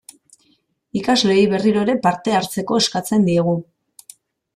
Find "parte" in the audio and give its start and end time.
2.07-2.33